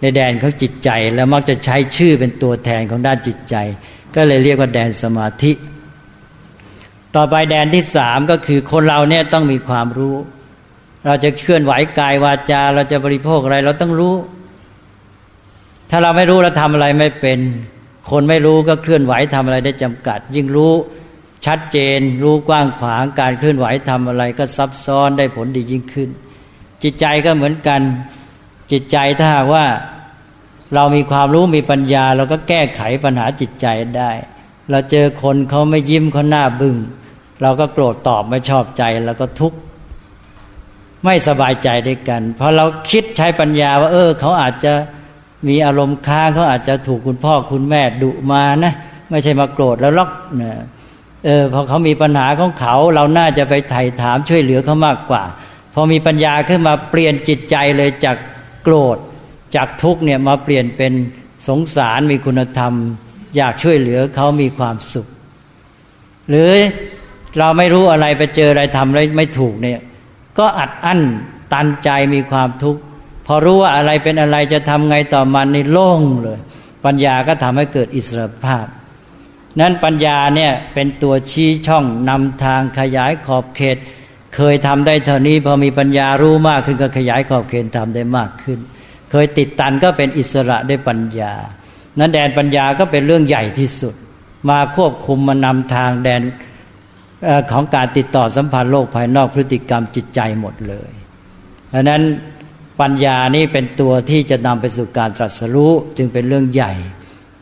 [0.00, 3.54] ในแดนของจิตใจแล้วมักจะใช้ชื่อเป็นตัวแทนของด้านจิตใจ
[4.14, 5.52] ก็เลยเรียกว่าแดนสมาธิ
[7.16, 10.16] ต่อไปแดนที่สามก็คือคนเราเนี่ยต้องมีความรู้
[11.06, 14.14] เราจะเคลื่อนไหวกายวาจา เราจะบริโภคอะไร เราต้องรู้
[15.90, 17.38] ถ้าเราไม่รู้เราทำอะไรไม่เป็น
[18.10, 20.72] คนไม่รู้ก็เคลื่อนไหวทำอะไรได้จำกัด ยิ่งรู้
[21.46, 26.10] ชัดเจนรู้กว้างขวางการเคลื่อนไหวทำอะไรก็ซับซ้อนได้ผลดียิ่งขึ้น
[26.82, 27.80] จิตใจก็เหมือนกัน
[28.72, 29.66] จิตใจถ้าว่า
[30.74, 33.66] เรามีความรู้มีปัญญา เราก็แก้ไขปัญหาจิตใจ
[33.98, 34.10] ได้
[34.70, 36.76] เราเจอคนเขาไม่ยิ้มเขาหน้าบึง้ง
[37.42, 39.58] เราก็โกรธตอบไม่ชอบใจแล้วก็ทุกข์
[41.04, 44.72] ไม่สบายใจด้วยกัน เพราะเราคิดใช้ปัญญาว่า เออ เขาอาจจะ
[45.48, 48.72] มีอารมณ์ค้างเขาอาจจะถูกคุณพ่อคุณแม่ดุมานะ
[49.10, 50.56] ไม่ใช่มาโกรธแล้วล็อกเนี่ย
[51.24, 55.24] เออพอเขามีปัญหาของเขา เราน่าจะไปไถ่ถามช่วยเหลือเขามากกว่า
[55.74, 58.16] พอมีปัญญาขึ้นมาเปลี่ยนจิตใจเลยจาก
[58.62, 58.98] โกรธ
[59.56, 60.92] จากทุกเนี่ยมาเปลี่ยนเป็น
[61.48, 62.72] สงสารมีคุณธรรม
[63.36, 65.06] อยากช่วยเหลือเขามีความสุข
[66.30, 66.52] หรือ
[67.38, 69.80] เราไม่รู้อะไรไปเจออะไรทำอะไรไม่ถูกเนี่ย
[70.38, 71.00] ก็อัดอั้น
[71.52, 72.80] ตันใจมีความทุกข์
[73.26, 76.38] พอรู้ว่าอะไรเป็นอะไรจะทำไงต่อมันในโล่งเลย
[76.84, 78.66] ปัญญาก็ทำให้เกิดอิสรภาพ
[79.60, 83.76] นั้นปัญญาเนี่ยเป็นตัวชี้ช่องนำทางขยายขอบเขต
[84.36, 88.58] เคยทำได้เท่านี้พอมีปัญญารู้มากขึ้นก็ขยายขอบเขตทำได้มากขึ้น
[89.10, 91.32] เคยติดตันก็เป็นอิสระได้ปัญญา
[91.98, 93.94] นั้นแดนปัญญาก็เป็นเรื่องใหญ่ที่สุด
[94.50, 96.22] มาควบคุมมานำทางแดน
[97.50, 100.90] ของการติดต่อสัมพันธ์โลกภายนอกพฤติกรรมจิตใจหมดเลย
[101.72, 102.02] ดังนั้น
[102.80, 106.72] ปัญญานี้เป็นตัวที่จะนำไปสู่การตรัสรู้จึงเป็นเรื่องใหญ่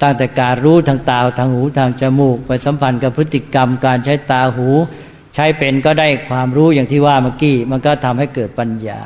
[0.02, 4.68] ตั้งแต่การรู้ทางตาทางหูทางจมูก ไปสัมพันธ์กับพฤติกรรม การใช้ตาหู
[5.34, 9.00] ใช้เป็นก็ได้ความรู้อย่างที่ว่าเมื่อกี้ มันก็ทำให้เกิดปัญญา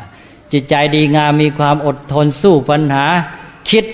[0.52, 3.04] จจิตใจดีงามมีความอดทนสู้ปัญหา
[3.70, 3.84] คิด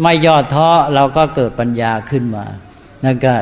[0.00, 2.44] ไม่ย่อท้อเราก็เกิดปัญญาขึ้นมา
[3.04, 3.32] นั่นก็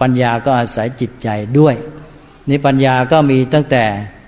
[0.00, 1.74] ปัญญาก็อาศัยจิตใจด้วย
[2.48, 3.84] นี่ปัญญาก็มีตั้งแต่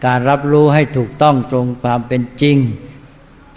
[0.07, 2.57] การรับรู้ให้ถูกต้องตรงความเป็นจริง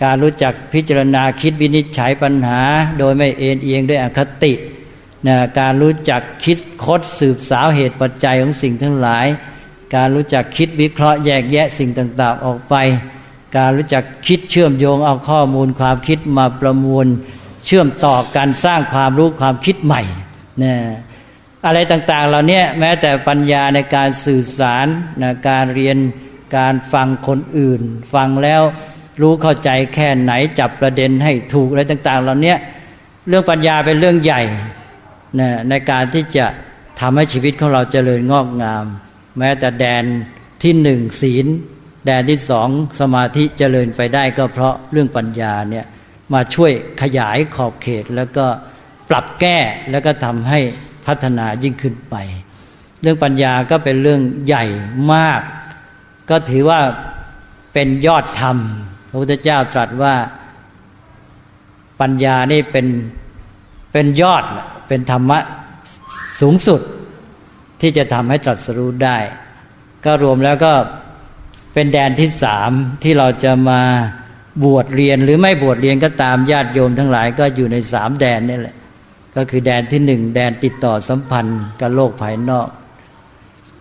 [0.03, 2.61] การรู้จักพิจารณาคิดวินิจฉัยปัญหา
[2.99, 4.53] โดยไม่เอ็นเอียงด้วยอคติ
[5.27, 9.25] นะการรู้จักคิดคดสืบสาวเหตุปัจจัยของสิ่งทั้งหลาย
[9.95, 12.75] การรู้จักคิดวิเคราะห์แยกแยะสิ่งต่างๆออกไป
[13.57, 17.07] การรู้จักคิดเชื่อมโยงเอาข้อมูลความคิดมาประมวล
[17.65, 20.01] เชื่อมต่อการสร้างความรู้ความคิดใหม่
[20.63, 20.73] นะ
[21.65, 24.87] อะไรต่างๆเหล่านี้แม้แต่ปัญญาในการสื่อสาร
[25.21, 25.97] นะการเรียน
[26.57, 27.81] การฟังคนอื่น
[28.13, 28.61] ฟังแล้ว
[29.21, 32.55] รู้เข้าใจแค่ไหนจับประเด็นให้ถูกอะไรต่าง ๆ เหล่านี้
[33.27, 34.41] เรื่องปัญญาเป็นเรื่องใหญ่
[35.39, 36.45] นะในการที่จะ
[36.99, 38.85] ทำให้ชีวิตของเราเจริญงอกงาม
[39.39, 40.03] แม้แต่แดน
[40.63, 41.45] ที่หนึ่งศีล
[42.05, 45.85] แดนที่สองสมาธิเจริญไปได้ก็เพราะเรื่องปัญญาเนี่ย
[46.33, 46.71] มาช่วย
[47.01, 48.45] ขยายขอบเขตแล้วก็
[49.09, 49.57] ปรับแก้
[49.91, 50.59] แล้วก็ทำให้
[51.07, 52.15] พัฒนายิ่งขึ้นไป
[53.01, 54.65] เรื่องปัญญาก็เป็นเรื่องใหญ่
[55.13, 55.41] มาก
[56.29, 56.79] ก็ถือว่า
[57.73, 58.57] เป็นยอดธรรม
[59.13, 60.15] ระพุทธเจ้าตรัสว่า
[62.01, 62.87] ปัญญานี่เป็น
[63.91, 64.43] เป็นยอด
[64.87, 65.39] เป็นธรรมะ
[66.41, 66.81] สูงสุด
[67.81, 69.17] ที่จะทำให้ตรัสรู้ได้
[70.05, 70.73] ก็รวมแล้วก็
[71.73, 72.71] เป็นแดนที่สาม
[73.03, 73.81] ที่เราจะมา
[74.63, 78.75] บวชเรียนหรือไม่บวชเรียนก็ตามญาติโยมทั้งหลายก็อยู่ในสามแดนนี่แหละ
[79.35, 82.67] ก็คือแดนที่หนึ่งแดนติดต่อสัมพันธ์กับโลกภายนอก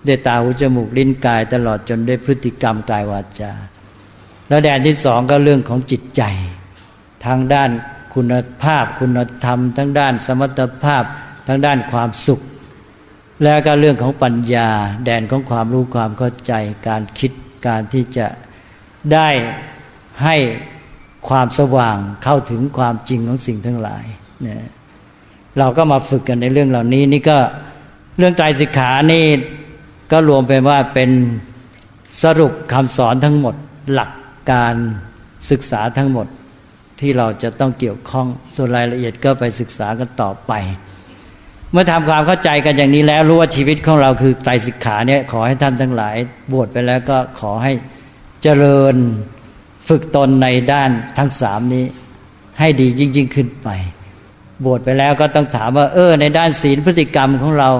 [0.07, 3.53] ด้วยตาหูจมูกลิ้นกายตลอดจนด้วยพฤติกรรมกายวาจา
[4.52, 6.22] แล้วแดนที่สองก็เรื่องของจิตใจ
[7.24, 7.70] ทางด้าน
[8.14, 11.04] คุณภาพ คุณธรรม ทั้งด้านสมรรถภาพ
[11.48, 12.40] ทั้งด้านความสุข
[13.44, 14.68] แล้วก็เรื่องของปัญญา
[15.04, 16.52] แดนของความรู้ความเข้าใจ
[16.88, 17.32] การคิด
[17.66, 18.26] การที่จะ
[19.12, 19.28] ได้
[20.22, 20.36] ให้
[21.28, 24.04] ความสว่างเข้าถึงความจริงของสิ่งทั้งหลาย
[24.42, 24.62] เนี่ย
[25.58, 27.38] เราก็มาฝึกกันในเรื่องเหล่านี้นี่ก็
[28.18, 29.26] เรื่องใจสิกขานี่
[30.12, 31.10] ก็รวมเป็นว่าเป็น
[32.22, 33.56] สรุปคำสอนทั้งหมด
[33.92, 34.10] หลัก
[34.52, 34.74] การ
[35.50, 36.26] ศึกษาทั้งหมด
[37.00, 38.26] ที่เราจะต้องเกี่ยวข้อง
[38.57, 40.52] ส่วนรายละเอียดก็ไปศึกษากันต่อไป
[41.72, 46.16] เมื่อทำความเข้าใจกันอย่างนี้แล้วรู้ว่าชีวิตของเราคือใจสิกขาเนี่ยขอให้ท่านทั้งหลาย
[46.52, 47.72] บวชไปแล้วก็ขอให้
[48.42, 48.96] เจริญ
[49.88, 51.85] ฝึกตนในด้านทั้งสามนี้
[52.59, 53.68] ให้ดียิ่งยิ่งขึ้นไป
[54.64, 57.70] บวชไปแล้วก็ต้องถามว่า เออ ในด้านศีลพฤติกรรมของเรา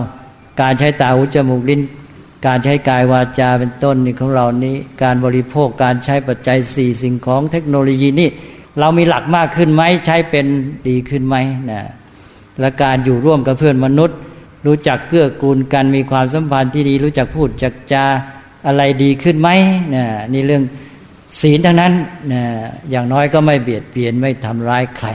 [0.61, 1.81] การใช้ตาหูจมูกลิ้น
[2.47, 8.29] การใช้กายวาจาเป็นต้นนี่ของเรานี้ การบริโภคการใช้ปัจจัยสี่สิ่งของเทคโนโลยีนี่
[8.79, 10.47] เรามีหลักมากขึ้นไหมใช้เป็น
[10.89, 11.37] ดีขึ้นไหม
[11.71, 11.83] นะ
[12.61, 14.19] และการอยู่ร่วมกับเพื่อนมนุษย์
[14.67, 18.05] รู้จักเกื้อกูลกันมีความสัมพันธ์ที่ดีรู้จักพูดจักจา
[18.67, 19.49] อะไรดีขึ้นไหม
[19.95, 20.63] นะนี่เรื่อง
[21.41, 21.93] ศีลทั้งนั้น
[22.33, 22.43] นะ
[22.91, 25.09] อย่างน้อยก็ไม่เบียดเบียนไม่ทำร้ายใคร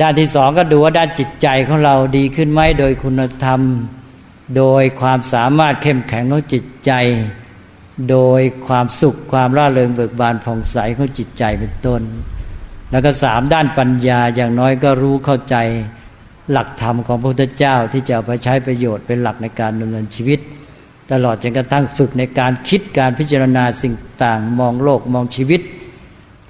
[0.00, 3.60] ด้านที่สองก็ดูว่าด้านจิตใจของเราดีขึ้นไหมโดยคุณธรรม
[4.56, 6.92] โดยความสามารถเข้มแข็งของจิตใจ
[8.10, 12.02] โดยความสุขความร่าเริงเบิกบานผ่องใสของจิตใจเป็นต้น
[12.90, 15.56] แล้วก็สามด้านปัญญาอย่างน้อยก็รู้เข้าใจ
[16.52, 20.40] หลักธรรมของพระพุทธเจ้าที่จะเอาไปใช้ประโยชน์เป็นหลักในการดำเนินชีวิต
[21.12, 25.60] ตลอดจนกระทั่งฝึกในการคิดการพิจารณาสิ่งต่างมองโลกมองชีวิต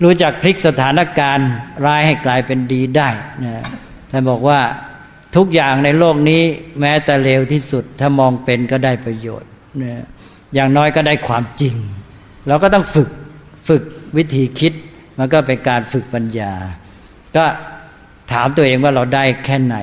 [0.02, 1.48] รู้จักพลิกสถานการณ์
[1.84, 3.08] ร้ายให้กลายเป็นดีได้
[3.44, 3.64] นะ
[4.10, 4.60] ท่านบอกว่า
[5.36, 6.42] ทุกอย่างในโลกนี้
[6.80, 9.50] แม้แต่เลวที่สุด ถ้ามองเป็นก็ได้ประโยชน์
[9.82, 10.04] นะ
[10.54, 11.74] อย่างน้อยก็ได้ความจริง
[12.48, 13.10] เราก็ต้องฝึก
[13.68, 13.82] ฝึก
[14.16, 14.72] วิธีคิด
[15.18, 16.52] มันก็เป็นการฝึกปัญญา
[17.36, 17.44] ก็
[18.32, 19.76] ถามตัวเองว่าเราได้แค่ไหน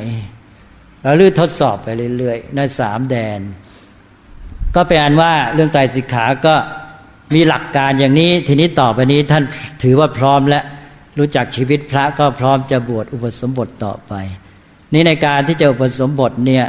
[1.04, 3.40] เราลื่นทดสอบไปเรื่อยๆในสามแดน
[4.76, 6.56] ก็เป็นอันว่าเรื่องไตรสิกขาก็
[7.36, 9.44] มีหลักการอย่างนี้ทีนี้ต่อไปนี้ท่าน
[9.84, 10.64] ถือว่าพร้อมแล้ว
[11.18, 14.14] รู้จักชีวิตพระก็พร้อมจะบวชอุปสมบทต่อไป
[14.94, 16.66] นี่ในการที่จะอุปสมบทเนี่ย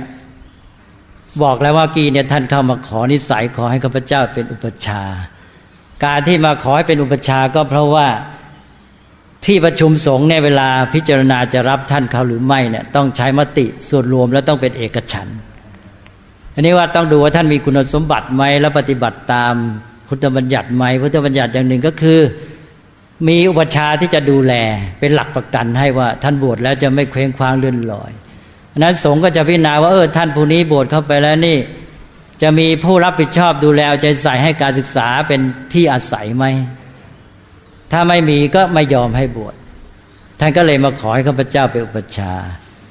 [1.43, 5.03] บอกแล้วว่ากีเนี่ยท่านเข้ามาขอนิสัยขอให้ข้าพเจ้าเป็นอุปชา
[6.05, 8.07] การที่มาขอให้เป็นอุปชาก็เพราะว่า
[9.45, 15.29] ที่ประชุมสงฆ์เนี่ยเวลาพิจารณาจะรับท่านเขาหรือไม่เนี่ยต้องใช้มติส่วนรวมแล้วต้องเป็นเอกฉัน
[16.55, 19.55] อันนี้ว่าต้องดูว่าท่านมีคุณสมบัติไหมแล้วปฏิบัติตาม
[20.09, 22.21] พุทธบัญญัติใหมพุทธบัญญัติอย่างหนึ่งก็คือ
[23.27, 24.55] มีอุปชาที่จะดูแล
[25.01, 28.13] เป็นหลักประกันให้ว่าท่านบวชแล้วจะไม่เคว้งคว้างเลื่อนลอย
[28.79, 31.59] นั้นสงฆ์ก็จะพิจารณาว่าเออท่านผู้นี้บวชเข้าไปแล้วนี่
[32.43, 35.41] จะมีผู้รับผิดชอบดูแลใจใส่ให้การศึกษาเป็น
[35.73, 36.45] ที่อาศัยไหม
[37.93, 39.55] ถ้าไม่มีก็ไม่ยอมให้บวช
[40.41, 42.33] ท่านก็เลยมาขอให้ข้าพเจ้าเป็นอุปชา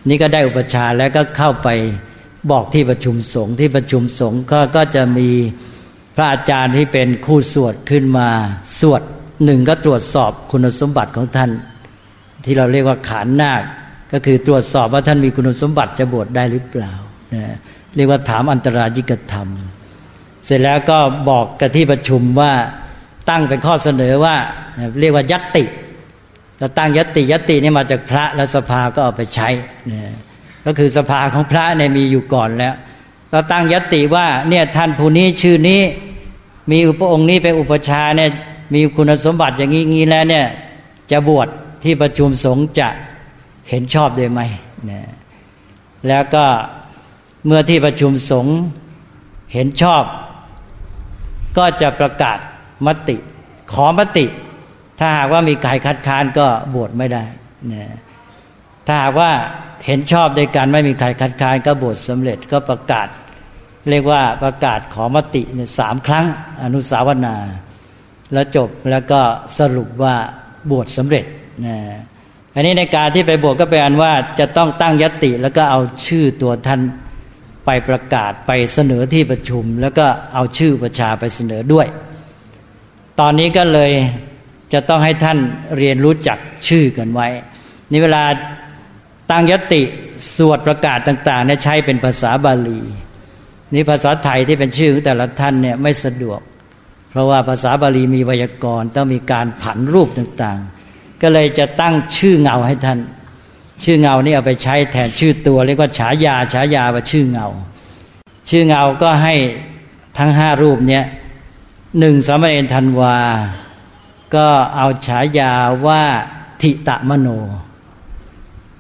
[0.10, 1.70] นี่ก็ได้อุปชาแล้วก็เข้าไป
[2.52, 5.30] บอกที่ประชุมสงฆ์ที่ประชุมสงฆ์ก็ก็จะมี
[6.16, 8.30] พระอาจารย์ที่เป็นคู่สวดขึ้นมา
[8.80, 9.02] สวด
[9.46, 11.52] หนึ่งก็ตรวจสอบคุณสมบัติของท่าน
[12.44, 13.64] ที่เราเรียกว่าขานนาค
[14.12, 16.94] ก็คือตรวจสอบว่าท่านมีคุณสมบัติจะบวชได้หรือเปล่า
[17.36, 17.56] นะ
[17.96, 19.48] เรียกว่าถามอันตรายิกธรรม
[20.46, 20.98] เสร็จแล้วก็
[21.30, 22.54] บอกกับที่ประชุมว่า
[23.30, 24.36] ตั้งเป็นข้อเสนอว่า
[25.00, 25.64] เรียกว่ายัตติ
[26.60, 29.50] เราตั้งยติยตินี่มาจากพระและสภาก็เอาไปใช้
[29.92, 30.02] นะ
[30.66, 32.76] ก็คือสภาของพระเนี่ยมีอยู่ก่อนแล้ว
[33.32, 35.82] เราตั้งยติว่าเนี่ยท่านผู้นี้ชื่อนี้
[36.72, 38.30] มีอุปองค์นี้เป็นอุปชาเนี่ย
[38.74, 40.48] มีคุณสมบัติอย่างนี้งี้แล้วเนี่ย
[41.12, 41.48] จะบวช
[41.84, 42.90] ที่ประชุมสงฆ์จะ
[43.70, 44.42] เห็นชอบได้ไหม
[44.90, 45.02] นะ
[46.08, 46.46] แล้วก็
[47.46, 48.56] เมื่อที่ประชุมสงฆ์
[49.54, 50.04] เห็นชอบ
[51.58, 52.40] ก็จะประกาศ
[52.86, 53.18] มติ
[53.74, 54.26] ขอมติ
[55.00, 57.24] ถ้าหากว่ามีใครคัดค้านก็บวชไม่ได้
[57.74, 57.86] นะ
[58.88, 59.32] ถ้าหากว่า
[59.86, 63.08] เห็นชอบโดยการไม่มีใครคัดค้านก็บวชสำเร็จก็ประกาศ
[63.90, 65.42] เรียกว่าประกาศขอมติ
[65.80, 66.26] สามครั้ง
[66.64, 67.36] อนุสาวนา
[68.34, 69.20] แล้วจบแล้วก็
[69.60, 70.16] สรุปว่า
[70.72, 71.26] บวชสำเร็จ
[71.66, 71.78] นะ
[72.56, 76.82] อันนี้ในการที่ไปบวชก็เป็นอันว่าจะต้องตั้งยติแล้วก็เอาชื่อตัวท่าน
[77.66, 81.88] ไปประกาศไปเสนอที่ประชุม แล้วก็เอาชื่อประชาไปเสนอด้วย
[83.20, 83.92] ตอนนี้ก็เลย
[84.74, 85.38] จะต้องให้ท่าน
[85.78, 86.38] เรียนรู้จัก
[86.68, 87.28] ชื่อกันไว้
[87.92, 88.24] นี่เวลา
[89.32, 89.82] ตั้งยติ
[90.38, 92.82] สวดประกาศต่างๆเนี่ยใช้เป็นภาษาบาลี
[93.74, 96.40] นี่ภาษาไทยที่เป็นชื่อของแต่ละท่านเนี่ยไม่สะดวก
[97.10, 103.00] เพราะว่าภาษาบาลีมีไวยากรณ์ต้องมีการผันรูปต่างๆ ก็เลยจะตั้งชื่อเงาให้ท่าน
[103.84, 107.48] ชื่อเงานี่เอาไปใช้แทนชื่อตัวเรียกว่าฉายาฉายาว่าชื่อเงา
[108.50, 109.36] ชื่อเงาก็ให้
[110.18, 111.06] ทั้งห้ารูปเนี่ย
[112.00, 113.18] หนึ่งสามเณรธันวา
[114.36, 115.52] ก็เอาฉายา
[115.88, 116.04] ว่า
[116.62, 117.28] ทิตะมโน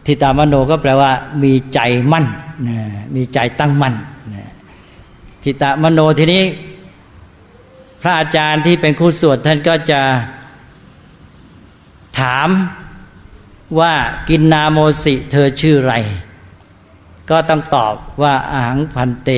[0.05, 1.11] ทิตามโนก็แปลว่า
[1.43, 1.79] มีใจ
[2.11, 2.25] มั่น
[3.15, 3.95] มีใจตั้งมั่น
[5.43, 6.43] ทิตามโนทีนี้
[8.01, 10.01] พระอาจารย์ที่เป็นคู่สวดท่านก็จะ
[12.19, 12.49] ถาม
[13.79, 13.93] ว่า
[14.29, 15.93] กินนาโมสิเธอชื่อไร
[17.29, 19.29] ก็ต้องตอบว่าอาหังพันเต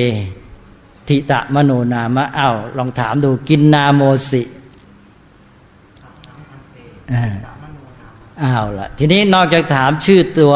[1.08, 4.42] ทิตะมโนนามะเอา้าลองถามดูกินนาโมสิ
[8.42, 10.54] อ้าวละทีนี้นอกจากถามชื่อตัว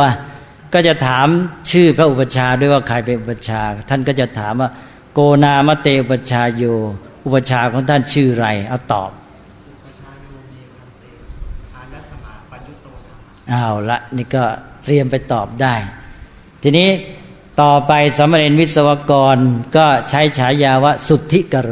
[0.72, 1.26] ก็จะถาม
[1.70, 4.70] ชื่อพระอุปชาด้วยว่าใครเป็นอุปชา ท่านก็จะถามว่า
[5.12, 6.64] โกนามเตอุปชาโย
[7.24, 9.10] อุปชาของท่านชื่อไรเอาตอบ
[13.52, 14.44] อ้าวละนี่ก็
[14.84, 15.74] เตรียมไปตอบได้
[16.62, 16.88] ทีนี้
[17.60, 19.36] ต่อไปสมเด็จวิศวกร
[19.76, 21.70] ก็ใช้ฉายาว่าสุทธิกโร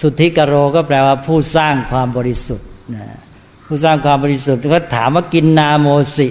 [0.00, 3.06] สุทธิกโรก็แปลว่าผู้สร้างความบริสุทธิ์นะ
[3.66, 6.28] ผู้สร้างความบริสุทธิ์ก็ถามว่ากินนาโมสิ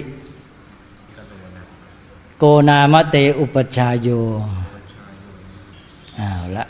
[2.38, 4.08] โกนามะเตอุปชาโย
[6.20, 6.66] อ้าวละ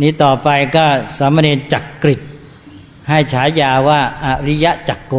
[0.00, 0.84] นี้ต่อไปก็
[1.18, 2.20] สามเณรจักกริด
[3.08, 5.14] ให้ฉายาว่าอริยจักโก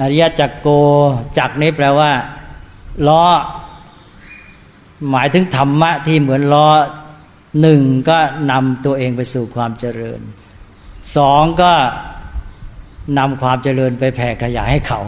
[0.00, 0.68] อริยจักโก
[1.38, 2.10] จักนี้แปลว่า
[3.06, 3.24] ล้อ
[5.10, 6.68] หมายถึงธรรมะที่เหมือนล้อ
[7.60, 8.18] หนึ่งก็
[8.50, 10.20] นำตัวเองไปสู่ความเจริญ
[11.16, 11.72] สองก็
[13.18, 15.00] นำความเจริญไปแผ่ขยายให้เขา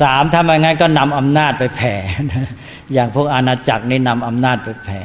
[0.00, 1.94] สามถ้าไม่งั้นก็นำอำนาจไปแผ่
[2.92, 5.00] อย่างพวกอาณาจักรนี่นำอำนาจไปแผ่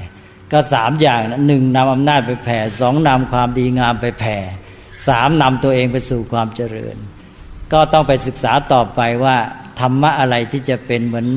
[0.52, 4.38] ก็สามอย่างหนึ่งนำอำนาจไปแผ่สองนำความดีงามไปแผ่
[5.08, 6.96] สามนำตัวเองไปสู่ความเจริญ
[7.74, 9.38] ก็ต้องไปศึกษาต่อไปว่า
[9.80, 11.28] ธรรมะอะไรที่จะเป็นเหมือน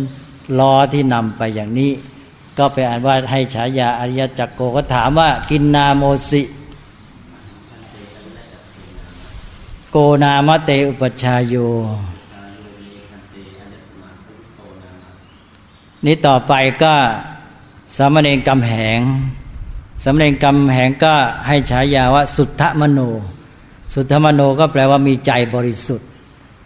[0.58, 1.90] ล้อที่นำไปอย่างนี้
[2.58, 6.42] ก็ไปอ่านว่าให้ฉายาอริยจักโกก็ถามว่ากินนาโมสิ
[9.90, 11.54] โกนามเตอุปชาโย
[16.04, 16.94] นี้ต่อไปก็
[17.96, 19.00] สามเณรกำแหง
[20.02, 21.14] สามเณรกำแหงก็
[21.46, 23.00] ให้ฉายาว่าสุทธมโน
[23.94, 26.08] สุทธมโนก็แปลว่ามีใจบริสุทธิ์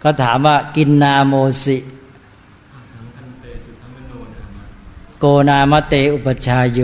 [0.03, 1.77] ก็ถามว่ากินนาโมสิ
[5.19, 6.81] โกนามเตอุปชาโย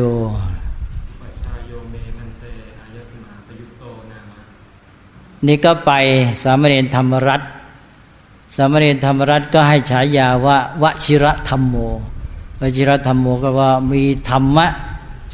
[5.47, 5.91] นี่ก็ไป
[6.43, 7.51] สามเณรธรรมรัตน์
[8.57, 11.77] สามเณรธรรมรัตน์ก็ให้ฉายาว่าวชิระธรรมโม
[12.65, 14.67] วชิรธรรมโมก็ว่ามีธรรมะ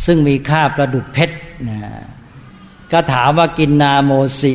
[0.05, 1.37] ซึ่งมีค่าประดุดเพชร
[1.69, 1.79] นะ
[2.93, 4.11] ก็ถามว่ากินนาโม
[4.41, 4.53] สิ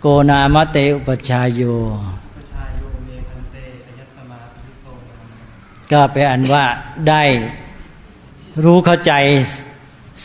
[0.00, 1.62] โกนามะเตอุปชายโย
[5.92, 6.64] ก็เป็นอันว่า
[7.08, 7.22] ได้
[8.64, 9.12] รู้เข้าใจ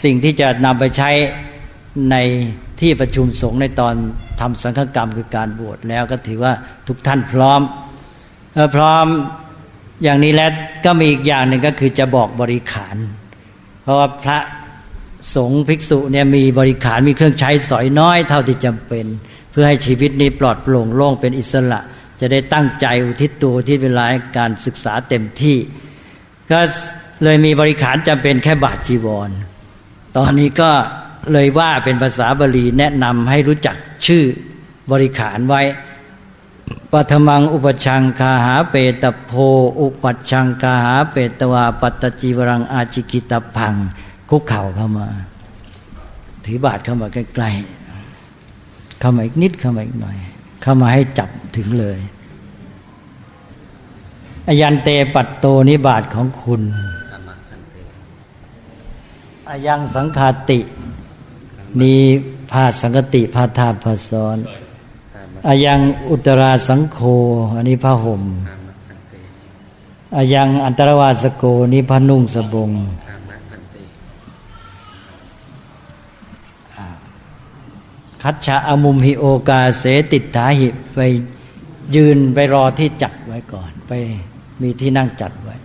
[0.04, 1.10] สิ่งที่จะนำไปใช้
[2.12, 2.16] ใน
[2.80, 3.96] ที่ประชุมสงฆ์ในตอน
[4.42, 6.54] ทำสังฆกรรมคือการบวชแล้วก็ถือว่า
[6.88, 7.62] ทุกท่านพร้อม
[8.76, 9.06] พร้อม
[10.04, 10.52] อย่างนี้แล้ว
[10.86, 12.96] ก็มีอีกอย่างหนึ่งก็คือจะบอกบริขาร
[13.84, 14.40] เพราะว่าพระ
[15.36, 19.06] สงฆ์ภิกษุเนี่ยมีบริขารมีเครื่องใช้สอยน้อยเท่าที่จำเป็น
[19.52, 21.80] เพื่อให้ชีวิตนี้ปลอดโปร่งโล่งเป็นอิสระ
[22.20, 24.06] จะได้ตั้งใจอุทิศตัวที่เวลา
[24.38, 25.58] การศึกษาเต็มที่
[26.52, 26.60] ก็
[27.24, 29.30] เลยมีบริขารจำเป็นแค่บาทจีวร
[30.18, 30.72] ตอนนี้ก็
[31.34, 33.76] เลยว่าเป็นภาษาบาลีแนะนำให้รู้จัก
[34.06, 34.24] ชื่อ
[34.92, 35.62] บริขารไว้
[36.92, 39.32] ปัทมังอุปชังคาหาเปตโพ
[39.80, 43.74] อุปัชังคาหาเปตวาปัตจีวรังอาจิกิตพัง
[44.30, 45.08] คุกเข่าเข้ามา
[46.46, 50.18] ถือบาทเข้ามาใกล้ๆเข้ามาอีกนิดเข้ามาอีกหน่อย
[50.62, 52.00] เข้ามาให้จับถึงเลย
[54.48, 56.62] อยันเตปัตโตนิบาทของคุณ
[59.50, 60.60] อายังสังคาติ
[61.82, 61.96] นี
[62.35, 64.38] พาสังกติพาทาพาซ้อน
[65.48, 65.80] อายัง
[66.10, 67.00] อุตราสังโฆ
[67.56, 68.24] อันนี้พระห่ม
[70.18, 71.44] อายังอันตรวาสโก
[71.74, 72.72] นี้พระนุ่งสบง
[78.22, 81.00] คัจฉะอมุมหิโอกาเสติถาหิไป
[81.96, 83.92] ยืนไปรอที่จัดไว้ก่อน ไป
[84.62, 85.56] มีที่นั่งจัดไว้